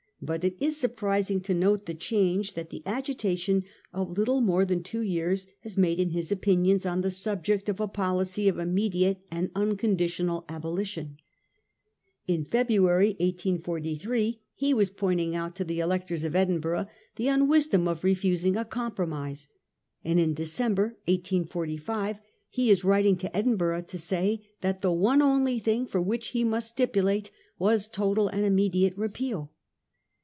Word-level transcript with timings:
But 0.23 0.43
it 0.43 0.55
is 0.59 0.77
surprising 0.77 1.41
to 1.41 1.53
note 1.55 1.87
the 1.87 1.95
change 1.95 2.53
that 2.53 2.69
the 2.69 2.83
agitation 2.85 3.63
of 3.91 4.15
little 4.19 4.39
more 4.39 4.65
than 4.65 4.83
two 4.83 5.01
years 5.01 5.47
has 5.61 5.77
made 5.79 5.99
in 5.99 6.11
his 6.11 6.31
opinions 6.31 6.85
on 6.85 7.01
the 7.01 7.09
subject 7.09 7.67
of 7.67 7.79
a 7.79 7.87
policy 7.87 8.47
of 8.47 8.59
immediate 8.59 9.17
and 9.31 9.49
unconditional 9.55 10.45
abolition. 10.47 11.17
1845. 12.29 12.83
RUSSELL'S 12.83 13.13
FAILURE. 13.17 13.17
375 13.17 13.17
In 13.17 13.61
February 13.65 14.37
1843 14.37 14.41
be 14.61 14.73
was 14.75 14.89
pointing 14.91 15.35
out 15.35 15.55
to 15.55 15.63
the 15.63 15.79
elec 15.79 16.07
tors 16.07 16.23
of 16.23 16.35
Edinburgh 16.35 16.85
tbe 17.15 17.25
unwisdom 17.33 17.87
of 17.87 18.03
refusing 18.03 18.55
a 18.55 18.63
com 18.63 18.91
promise, 18.91 19.47
and 20.05 20.19
in 20.19 20.35
December 20.35 20.99
1845 21.07 22.19
be 22.55 22.69
is 22.69 22.83
writing 22.83 23.17
to 23.17 23.35
Edinburgh 23.35 23.81
to 23.87 23.97
say 23.97 24.45
that 24.61 24.83
tbe 24.83 24.91
one 24.95 25.23
only 25.23 25.57
thing 25.57 25.87
for 25.87 25.99
which 25.99 26.27
he 26.27 26.43
must 26.43 26.67
stipulate 26.67 27.31
was 27.57 27.87
total 27.87 28.27
and 28.27 28.45
Immediate 28.45 28.95
repeal. 28.95 29.51